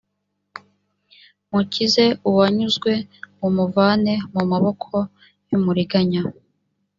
[1.51, 2.91] mukize uwanyazwe
[3.39, 4.93] mumuvane mu maboko
[5.49, 6.21] y umuriganya